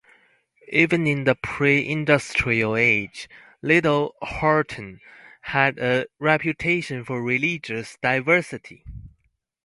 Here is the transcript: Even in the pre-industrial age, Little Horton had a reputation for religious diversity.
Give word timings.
Even 0.71 1.05
in 1.05 1.25
the 1.25 1.35
pre-industrial 1.35 2.75
age, 2.75 3.29
Little 3.61 4.15
Horton 4.23 4.99
had 5.41 5.77
a 5.77 6.07
reputation 6.19 7.05
for 7.05 7.21
religious 7.21 7.99
diversity. 8.01 8.83